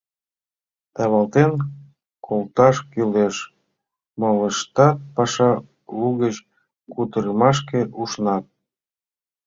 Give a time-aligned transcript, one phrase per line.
[0.95, 1.51] Тавалтен
[2.25, 3.35] колташ кӱлеш!—
[4.19, 5.51] молыштат паша
[5.97, 6.35] лугыч
[6.93, 8.45] кутырымашке ушнат.